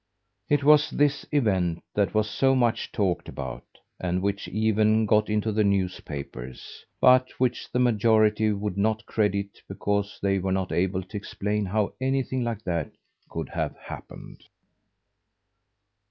[0.49, 3.61] It was this event that was so much talked about,
[3.99, 10.17] and which even got into the newspapers, but which the majority would not credit because
[10.19, 12.91] they were not able to explain how anything like that
[13.29, 14.41] could have happened.